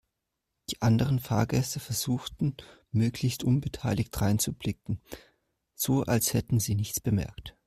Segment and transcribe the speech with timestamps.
[0.71, 2.57] Die anderen Fahrgäste versuchten
[2.89, 4.99] möglichst unbeteiligt dreinzublicken,
[5.75, 7.55] so als hätten sie nichts bemerkt.